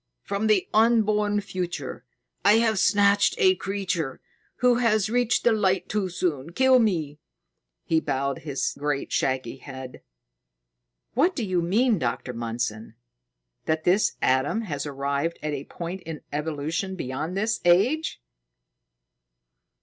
[0.23, 2.03] From the unborn future,
[2.43, 4.19] I have snatched a creature
[4.55, 6.53] who has reached the Light too soon.
[6.53, 7.19] Kill me!"
[7.83, 10.01] He bowed his great, shaggy head.
[11.13, 12.33] "What do you mean, Dr.
[12.33, 12.95] Mundson:
[13.65, 18.19] that this Adam has arrived at a point in evolution beyond this age?"